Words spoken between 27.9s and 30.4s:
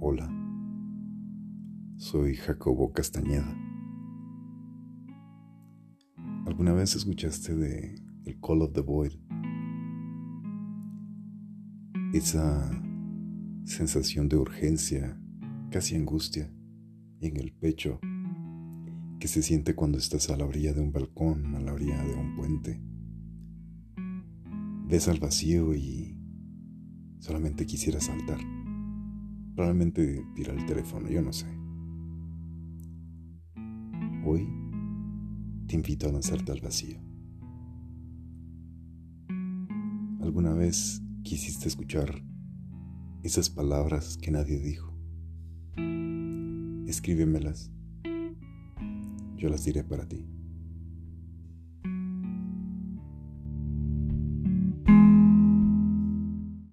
saltar. Probablemente